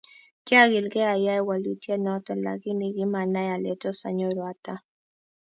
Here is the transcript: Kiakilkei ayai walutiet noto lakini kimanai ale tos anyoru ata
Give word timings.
Kiakilkei 0.45 1.07
ayai 1.13 1.41
walutiet 1.47 1.99
noto 2.05 2.31
lakini 2.47 2.85
kimanai 2.95 3.49
ale 3.55 3.71
tos 3.81 3.99
anyoru 4.09 4.41
ata 4.51 4.75